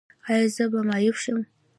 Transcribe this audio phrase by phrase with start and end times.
[0.29, 1.37] ایا زه به معیوب شم؟